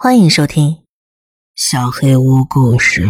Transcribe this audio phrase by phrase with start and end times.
[0.00, 0.74] 欢迎收听
[1.56, 3.06] 《小黑屋故事》。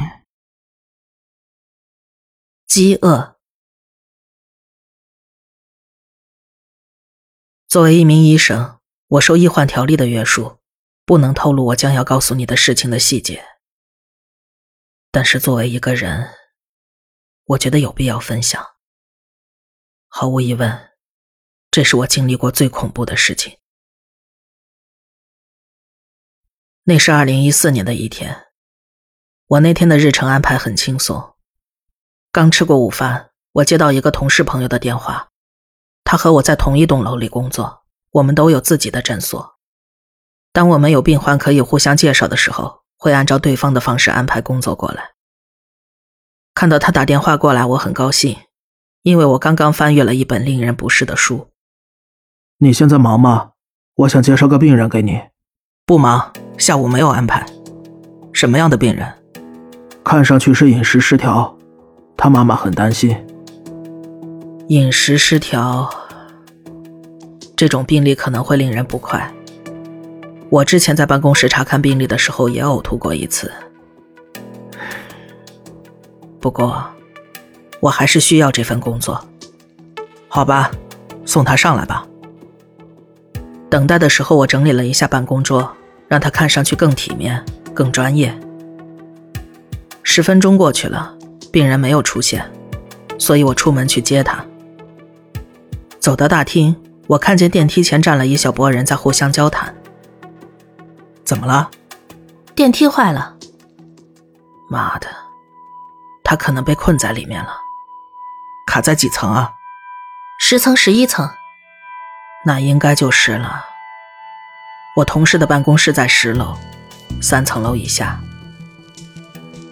[2.66, 3.38] 饥饿。
[7.68, 10.60] 作为一名医生，我受医患条例的约束，
[11.04, 13.44] 不能透露我将要告诉你的事情的细节。
[15.10, 16.34] 但是作为一个人，
[17.44, 18.66] 我觉得有必要分享。
[20.06, 20.96] 毫无疑问，
[21.70, 23.58] 这是我经历过最恐怖的事情。
[26.88, 28.46] 那是二零一四年的一天，
[29.46, 31.34] 我那天的日程安排很轻松。
[32.32, 35.28] 刚吃过午饭，我接到一个同事朋友的电话，
[36.02, 39.58] 他和我在同一栋楼里工作，我们都有自己的诊所。
[40.50, 45.10] 当我们有病患可以互相介绍的时候，会按照对方的方式安排工作过来。
[46.54, 48.34] 看到他打电话过来，我很高兴，
[49.02, 51.50] 因为我刚刚翻阅了一本令人不适的书。
[52.56, 53.52] 你现在忙吗？
[53.96, 55.20] 我想介绍个病人给你。
[55.88, 56.30] 不忙。
[56.58, 57.46] 下午没有安排，
[58.34, 59.10] 什么样的病人？
[60.04, 61.56] 看上去是饮食失调，
[62.14, 63.16] 他妈妈很担心。
[64.66, 65.88] 饮食失调，
[67.56, 69.32] 这种病例可能会令人不快。
[70.50, 73.50] 我之前在办公室查看病例的时候也呕吐过一次，
[76.38, 76.84] 不过
[77.80, 79.18] 我还是需要这份工作。
[80.28, 80.70] 好吧，
[81.24, 82.06] 送他上来吧。
[83.70, 85.74] 等待的时候，我整理了一下办公桌。
[86.08, 88.34] 让他看上去更体面、更专业。
[90.02, 91.14] 十分钟过去了，
[91.52, 92.50] 病人没有出现，
[93.18, 94.42] 所以我出门去接他。
[96.00, 96.74] 走到大厅，
[97.08, 99.76] 我看见电梯前站了一小波人在互相交谈。
[101.24, 101.68] 怎么了？
[102.54, 103.36] 电梯坏了。
[104.70, 105.08] 妈的，
[106.24, 107.50] 他可能被困在里面了。
[108.66, 109.50] 卡在几层啊？
[110.40, 111.28] 十层、十一层。
[112.48, 113.62] 那应该就是了。
[114.96, 116.56] 我同事的办公室在十楼，
[117.20, 118.18] 三层楼以下。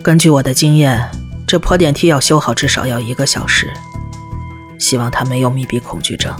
[0.03, 1.11] 根据我的经验，
[1.47, 3.73] 这破电梯要修好至少要一个小时。
[4.79, 6.37] 希望他没有密闭恐惧症。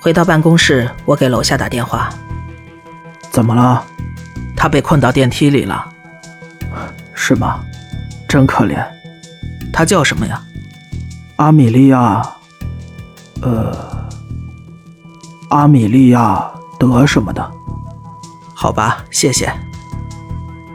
[0.00, 2.10] 回到办公室，我给楼下打电话。
[3.30, 3.86] 怎么了？
[4.56, 5.88] 他被困到电梯里了。
[7.14, 7.64] 是吗？
[8.28, 8.84] 真可怜。
[9.72, 10.42] 他叫什么呀？
[11.36, 12.20] 阿米莉亚。
[13.40, 13.93] 呃，
[15.54, 16.50] 阿米莉亚。
[16.80, 17.52] 德什么的？
[18.52, 19.52] 好吧，谢谢。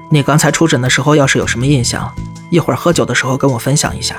[0.09, 2.09] 你刚才出诊的时候，要是有什么印象，
[2.50, 4.16] 一会儿喝酒的时候跟我分享一下。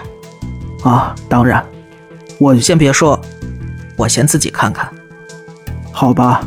[0.85, 1.65] 啊，当然。
[2.39, 3.19] 我先别说，
[3.97, 4.93] 我先自己看看。
[5.91, 6.43] 好吧。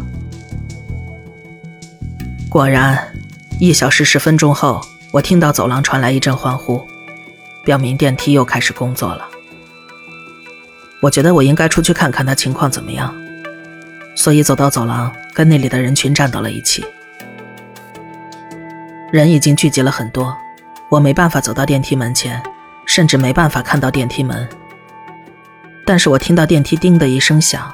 [2.49, 3.11] 果然，
[3.59, 4.79] 一小时十分钟后，
[5.11, 6.85] 我听到走廊传来一阵欢呼，
[7.65, 9.27] 表明电梯又开始工作了。
[11.01, 13.11] 我觉得我应该出去看看他情况怎么样。
[14.15, 16.85] 所以走到走廊，跟那里的人群站到了一起。
[19.11, 20.35] 人已经聚集了很多，
[20.89, 22.41] 我没办法走到电梯门前，
[22.85, 24.47] 甚至没办法看到电梯门。
[25.85, 27.73] 但是我听到电梯“叮”的一声响，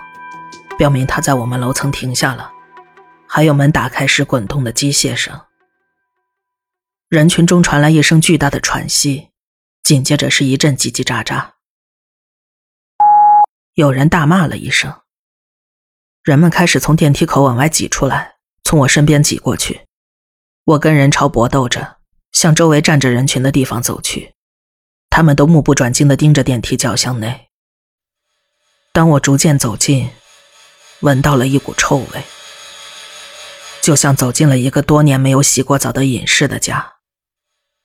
[0.78, 2.52] 表明它在我们楼层停下了，
[3.28, 5.40] 还有门打开时滚动的机械声。
[7.08, 9.30] 人群中传来一声巨大的喘息，
[9.84, 11.52] 紧接着是一阵叽叽喳喳，
[13.76, 14.94] 有人大骂了一声。
[16.24, 19.82] 人们开始从电梯口往外挤出来，从我身边挤过去。
[20.66, 21.98] 我跟人潮搏斗着，
[22.32, 24.34] 向周围站着人群的地方走去。
[25.10, 27.48] 他们都目不转睛地盯着电梯轿厢内。
[28.92, 30.10] 当我逐渐走近，
[31.00, 32.24] 闻到了一股臭味，
[33.82, 36.96] 就像走进了一个多年没有洗过澡的隐士的家。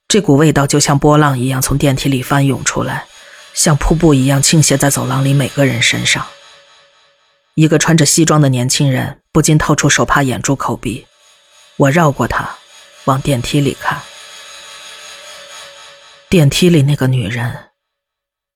[0.09, 3.07] 这股味道就像波浪一样从电梯里翻涌出来，
[3.55, 6.27] 像瀑布一样倾泻在走廊里每个人身上。
[7.55, 11.07] 一个穿着西装的年轻人不禁掏出手帕掩住口鼻。
[11.77, 12.57] 我绕过他，
[13.05, 14.03] 往电梯里看。
[16.29, 17.71] 电梯里那个女人，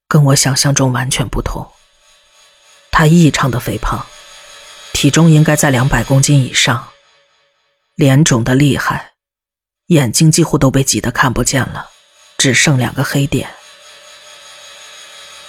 [0.09, 1.71] 跟我想象中完全不同。
[2.91, 4.05] 她异常的肥胖，
[4.93, 6.89] 体重应该在两百公斤以上，
[7.95, 9.13] 脸肿得厉害，
[9.87, 11.91] 眼睛几乎都被挤得看不见了，
[12.37, 13.49] 只剩两个黑点。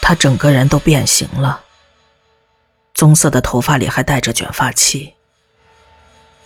[0.02, 1.64] 她整个人都变形了。
[3.00, 5.14] 棕色的头发里还带着卷发器。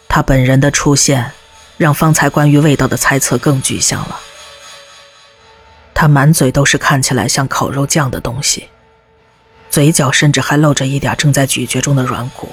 [0.08, 1.32] 他本人的出现，
[1.78, 4.20] 让方才关于味道的猜测更具象了。
[5.96, 8.70] 他满嘴都是看起来像烤肉酱的东西，
[9.72, 12.50] 嘴角甚至还露着一点正在咀嚼中的软骨。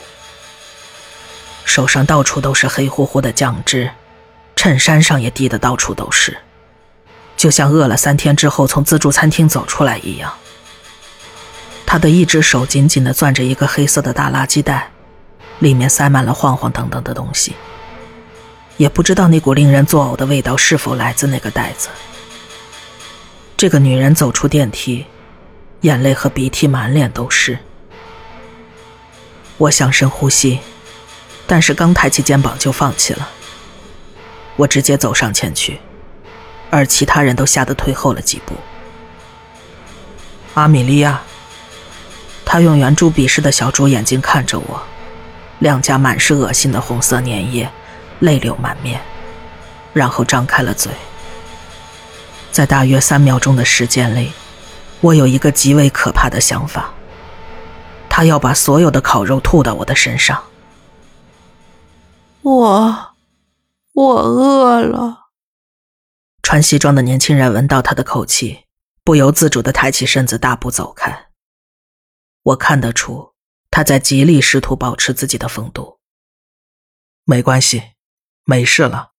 [1.66, 3.90] 手上到处都是黑乎乎的酱汁，
[4.56, 6.38] 衬衫上也滴得到处都是，
[7.36, 10.32] 就像饿了三天之后从自助餐厅走出来一样。
[11.92, 14.92] 他的一只手紧紧地攥着一个黑色的大垃圾袋，
[15.58, 17.52] 里面塞满了晃晃荡荡的东西。
[18.76, 21.88] 也不知道那股令人作呕的味道是否来自那个袋子。
[23.56, 25.04] 这个女人走出电梯，
[25.80, 27.58] 眼泪和鼻涕满脸都是。
[29.56, 30.60] 我想深呼吸，
[31.48, 33.28] 但是刚抬起肩膀就放弃了。
[34.54, 35.80] 我直接走上前去，
[36.70, 38.54] 而其他人都吓得退后了几步。
[40.54, 41.20] 阿米莉亚，
[42.52, 44.82] 她用圆珠笔似的小猪眼睛看着我，
[45.60, 47.70] 两颊满是恶心的红色粘液，
[48.18, 49.00] 泪流满面，
[49.92, 50.90] 然后张开了嘴。
[52.50, 54.32] 在大约三秒钟的时间里，
[55.00, 56.92] 我有一个极为可怕的想法。
[58.08, 60.42] 他要把所有的烤肉吐到我的身上。
[62.42, 63.12] 我，
[63.92, 65.26] 我饿了。
[66.42, 68.64] 穿西装的年轻人闻到他的口气，
[69.04, 71.29] 不由自主的抬起身子，大步走开。
[72.42, 73.34] 我看得出
[73.70, 76.00] 他在极力试图保持自己的风度。
[77.24, 77.92] 没关系，
[78.44, 79.12] 没事了。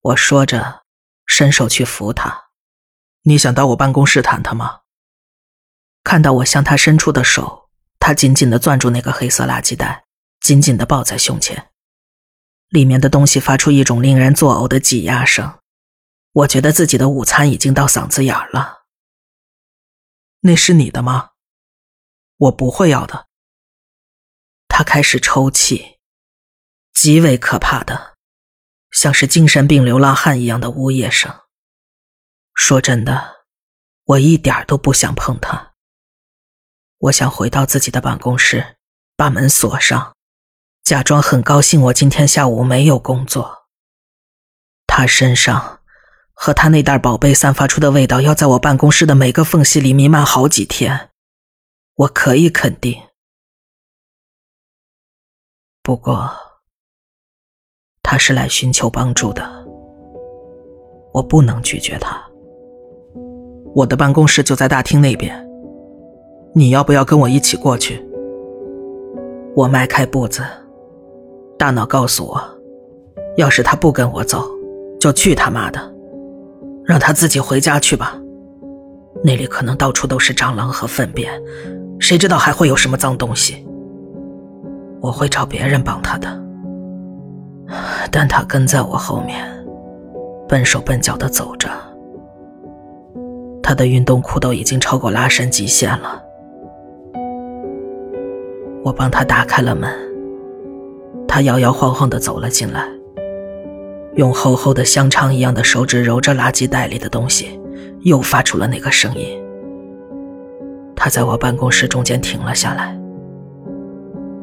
[0.00, 0.84] 我说着，
[1.26, 2.48] 伸手去扶他。
[3.22, 4.80] 你想到我办公室谈谈吗？
[6.02, 7.68] 看到我向他伸出的手。
[8.00, 10.06] 他紧紧地攥住那个黑色垃圾袋，
[10.40, 11.70] 紧紧地抱在胸前，
[12.68, 15.58] 里面的东西发出一种令人作呕的挤压声。
[16.32, 18.84] 我觉得自己的午餐已经到嗓子眼儿了。
[20.40, 21.30] 那是你的吗？
[22.38, 23.26] 我不会要的。
[24.68, 25.98] 他开始抽泣，
[26.94, 28.16] 极为可怕的，
[28.90, 31.34] 像是精神病流浪汉一样的呜咽声。
[32.54, 33.44] 说真的，
[34.04, 35.74] 我一点都不想碰他。
[36.98, 38.76] 我想回到自己的办公室，
[39.16, 40.16] 把门锁上，
[40.82, 43.68] 假装很高兴我今天下午没有工作。
[44.86, 45.80] 他身上
[46.32, 51.07] 和他那袋宝贝散发出的味道，要在我办公室的每个缝隙里弥漫好几天，
[51.98, 52.96] 我可以肯定。
[55.82, 56.30] 不过，
[58.04, 59.42] 他是来寻求帮助的，
[61.12, 62.24] 我不能拒绝他。
[63.74, 65.44] 我的办公室就在大厅那边。
[66.54, 68.00] 你要不要跟我一起过去？
[69.56, 70.44] 我迈开步子，
[71.58, 72.40] 大脑告诉我，
[73.36, 74.44] 要是他不跟我走，
[75.00, 75.92] 就去他妈的，
[76.84, 78.16] 让他自己回家去吧。
[79.24, 81.32] 那里可能到处都是蟑螂和粪便，
[81.98, 83.64] 谁知道还会有什么脏东西。
[85.00, 86.28] 我会找别人帮他的，
[88.10, 89.46] 但他跟在我后面，
[90.48, 91.68] 笨手笨脚的走着，
[93.62, 96.22] 他的运动裤都已经超过拉伸极限了。
[98.82, 99.88] 我帮他打开了门，
[101.28, 102.88] 他摇摇晃晃的走了进来，
[104.16, 107.60] 用厚厚的香肠一样的手指揉着垃圾袋里的东西，
[108.00, 109.40] 又发出了那个声音。
[110.98, 112.98] 他在我办公室中间停了下来。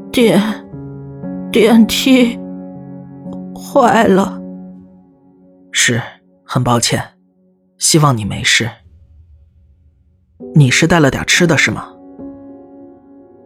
[0.09, 0.41] 电，
[1.51, 2.39] 电梯
[3.53, 4.41] 坏了。
[5.73, 6.01] 是，
[6.45, 7.03] 很抱歉，
[7.77, 8.69] 希望你没事。
[10.55, 11.89] 你是带了点吃的，是吗？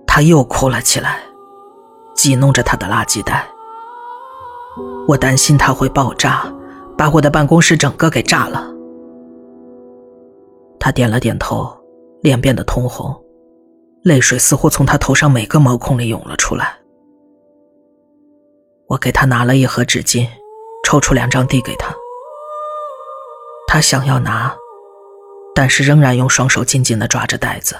[0.05, 1.17] 他又哭了起来，
[2.15, 3.47] 挤弄着他的垃圾袋。
[5.07, 6.45] 我担心他会爆炸，
[6.95, 8.71] 把我的办公室整个给炸了。
[10.79, 11.75] 他点了点头，
[12.21, 13.15] 脸变得通红，
[14.03, 16.77] 泪水似乎从他头上每个毛孔里涌了出来。
[18.87, 20.27] 我给他拿了一盒纸巾，
[20.83, 21.95] 抽出两张递给他。
[23.67, 24.55] 他想要拿，
[25.53, 27.75] 但是仍然用双手紧紧地抓着袋子。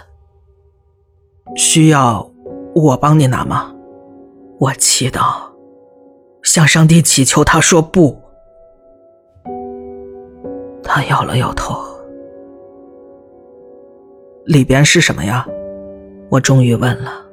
[1.56, 2.32] 需要
[2.76, 3.74] 我帮你拿吗？
[4.60, 5.50] 我祈祷，
[6.44, 7.44] 向上帝祈求。
[7.44, 8.22] 他说不。
[10.84, 11.89] 他摇了摇头。
[14.46, 15.46] 里边是什么呀？
[16.30, 17.26] 我终于问了。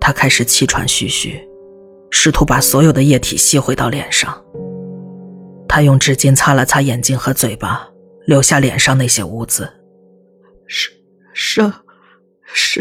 [0.00, 1.40] 他开始气喘吁吁，
[2.10, 4.42] 试图把所有的液体吸回到脸上。
[5.68, 7.88] 他用纸巾擦了擦眼睛和嘴巴，
[8.26, 9.68] 留下脸上那些污渍。
[10.66, 10.90] 是
[11.34, 11.72] 是。
[12.50, 12.80] 是，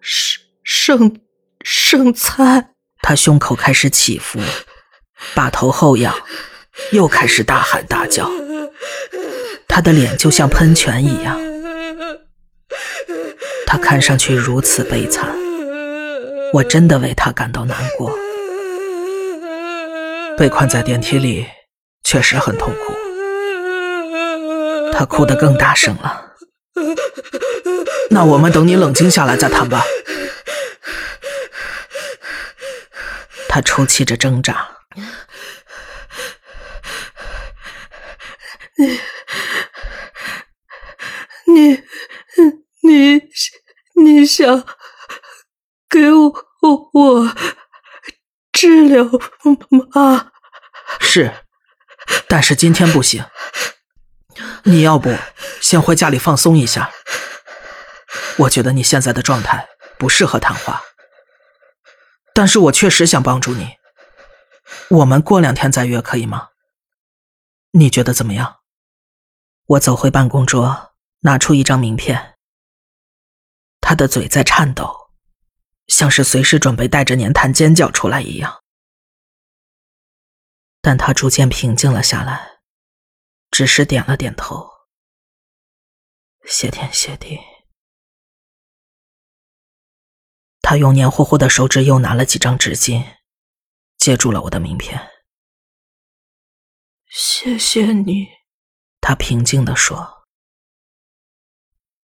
[0.00, 1.20] 是剩
[1.62, 2.70] 剩菜。
[3.02, 4.38] 他胸口开始起伏，
[5.34, 6.14] 把头后仰，
[6.92, 8.30] 又开始大喊大叫。
[9.68, 11.38] 他的脸就像喷泉一样，
[13.72, 15.32] 他看上去如此悲惨，
[16.52, 18.12] 我真的为他感到难过。
[20.36, 21.46] 被困在电梯里
[22.02, 22.92] 确实很痛苦。
[24.92, 26.32] 他哭得更大声了。
[28.10, 29.84] 那我们等你冷静下来再谈吧。
[33.48, 34.68] 他抽泣着挣扎
[41.46, 41.80] 你，
[42.82, 43.22] 你，
[44.20, 44.66] 你想
[45.88, 47.34] 给我我
[48.52, 49.02] 治疗
[49.94, 50.32] 吗？
[51.00, 51.32] 是，
[52.28, 53.24] 但是今天不行。
[54.64, 55.16] 你要不
[55.62, 56.90] 先回家里放松一下？
[58.40, 59.66] 我觉得你现在的状态
[59.98, 60.82] 不适合谈话，
[62.34, 63.76] 但是我确实想帮助你。
[64.88, 66.48] 我们过两天再约可以吗？
[67.70, 68.58] 你觉得怎么样？
[69.64, 72.29] 我走回办公桌，拿出一张名片。
[73.90, 75.10] 他的嘴在颤抖，
[75.88, 78.62] 像是随时准备带着粘痰尖叫出来一样。
[80.80, 82.60] 但他逐渐平静了下来，
[83.50, 84.70] 只是点了点头。
[86.46, 87.40] 谢天谢地。
[90.62, 93.16] 他用黏糊糊的手指又拿了几张纸巾，
[93.96, 95.10] 接住了我的名片。
[97.08, 98.28] 谢谢你，
[99.00, 100.28] 他平静地说。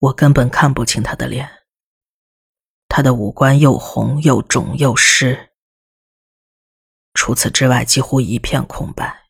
[0.01, 1.60] 我根本看不清他的脸，
[2.91, 5.53] 他的五官又红又肿又湿，
[7.15, 9.29] 除此之外几乎一片空白。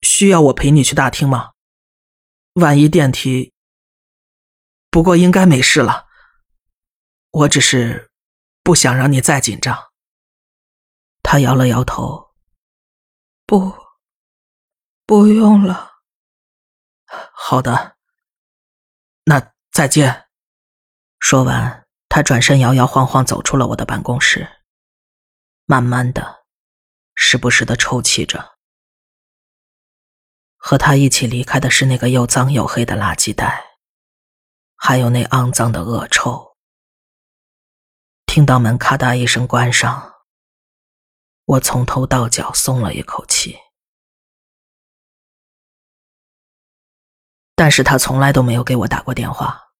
[0.00, 1.52] 需要我陪你去大厅吗？
[2.54, 3.54] 万一电梯……
[4.90, 6.08] 不过应该没事了。
[7.30, 8.10] 我只是
[8.64, 9.92] 不想让你再紧张。
[11.22, 12.34] 他摇了摇头，
[13.46, 13.72] 不，
[15.06, 15.92] 不用了。
[17.32, 17.96] 好的，
[19.24, 20.28] 那再见。
[21.20, 21.81] 说完，
[22.14, 24.46] 他转身摇摇晃晃走出了我的办公室，
[25.64, 26.44] 慢慢的，
[27.14, 28.52] 时不时的抽泣着。
[30.58, 33.64] 和他一起离开的是那个又脏又黑的垃圾袋，
[34.76, 36.58] 还有那肮脏的恶臭。
[38.26, 40.12] 听到门咔嗒一声关上，
[41.46, 43.58] 我从头到脚松了一口气。
[47.54, 49.71] 但是他从来都没有给我打过电话。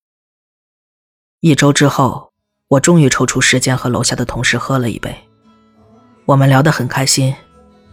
[1.44, 2.30] 一周之后，
[2.68, 5.12] 我终于抽出时间和楼下的同事喝了一杯，
[6.24, 7.34] 我们聊得很开心，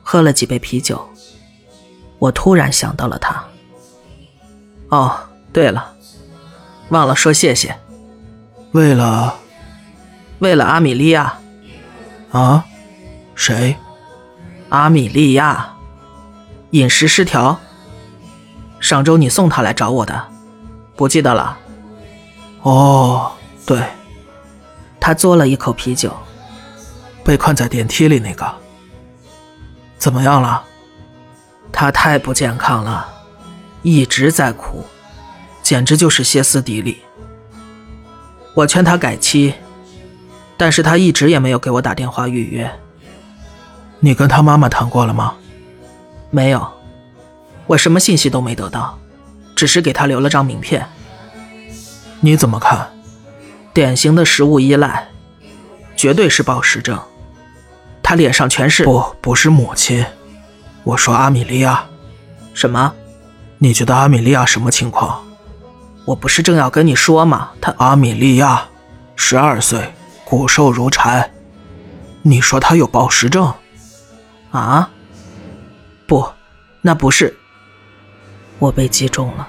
[0.04, 1.10] 喝了几杯啤酒。
[2.20, 3.44] 我突然想到了他。
[4.90, 5.20] 哦，
[5.52, 5.96] 对了，
[6.90, 7.76] 忘了说谢谢。
[8.74, 9.34] 为了。
[10.38, 11.40] 为了阿米莉亚，
[12.32, 12.64] 啊？
[13.34, 13.76] 谁？
[14.70, 15.74] 阿米莉亚，
[16.70, 17.60] 饮食失调。
[18.80, 20.28] 上周你送她来找我的，
[20.96, 21.58] 不记得了？
[22.62, 23.32] 哦，
[23.70, 23.80] 对。
[25.00, 26.12] 他嘬了一口啤酒。
[27.24, 28.52] 被困在电梯里那个，
[30.00, 30.64] 怎么样了？
[31.72, 33.08] 他太不健康了，
[33.84, 34.84] 一直在哭，
[35.62, 37.04] 简直就是歇斯底里。
[38.56, 39.54] 我劝他改期。
[40.58, 42.70] 但是他一直也没有给我打电话预约。
[44.00, 45.36] 你跟他妈妈谈过了吗？
[46.32, 46.68] 没有，
[47.68, 48.98] 我什么信息都没得到，
[49.56, 50.90] 只是给他留了张名片。
[52.22, 52.90] 你怎么看？
[53.74, 55.10] 典型的食物依赖，
[55.96, 57.00] 绝对是暴食症。
[58.02, 58.84] 他脸上全是……
[58.84, 60.06] 不，不是母亲，
[60.84, 61.86] 我说阿米莉亚。
[62.54, 62.94] 什么？
[63.60, 65.24] 你觉得阿米莉亚什么情况？
[66.06, 67.52] 我不是正要跟你说吗？
[67.62, 68.68] 他阿米莉亚，
[69.16, 69.94] 十二岁。
[70.26, 71.32] 骨瘦如柴，
[72.22, 73.52] 你说他有暴食症？
[74.52, 74.92] 啊？
[76.08, 76.28] 不，
[76.82, 77.36] 那不是。
[78.60, 79.48] 我被击中了。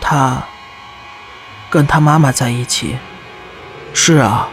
[0.00, 0.42] 他
[1.76, 2.96] 跟他妈妈在一起。
[3.92, 4.48] 是啊，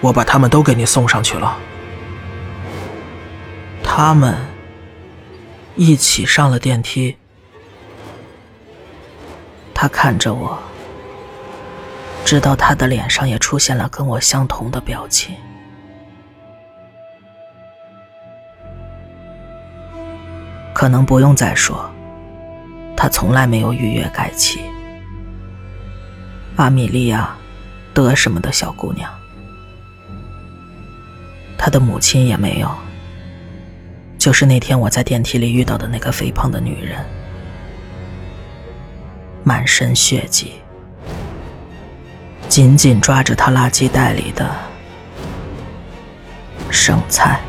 [0.00, 1.56] 我把他们都给你送上去了。
[3.84, 4.34] 他们
[5.76, 7.16] 一起上了电梯。
[9.72, 10.58] 他看着我。
[12.24, 15.36] 直到他的脸上也出现了跟我相同的表情。
[20.74, 21.88] 可能不用再说，
[22.96, 24.60] 他从来没有预约改期。
[26.56, 27.36] 阿米莉亚，
[27.92, 29.10] 得什么的小姑娘，
[31.58, 32.70] 她的母亲也没有。
[34.18, 37.04] 就是那天我在电梯里遇到的那个肥胖的女人，
[39.44, 40.52] 满身血迹。
[42.48, 44.48] 紧紧抓着他垃圾袋里的
[46.70, 47.40] 剩菜。